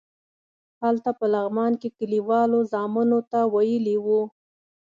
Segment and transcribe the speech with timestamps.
[0.83, 4.21] هلته په لغمان کې کلیوالو زامنو ته ویلي وو.